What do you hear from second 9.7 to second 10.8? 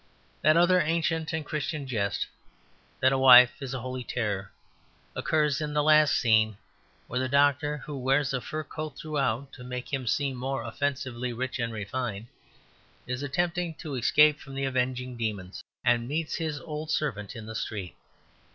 him seem more